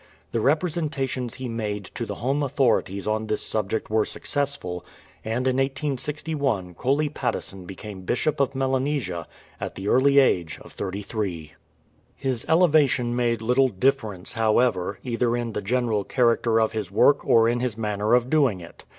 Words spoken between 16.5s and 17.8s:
of his work or in his